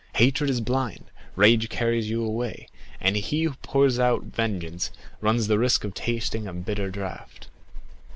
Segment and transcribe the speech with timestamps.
[0.15, 2.67] Hatred is blind, rage carries you away;
[2.99, 4.89] and he who pours out vengeance
[5.19, 7.49] runs the risk of tasting a bitter draught."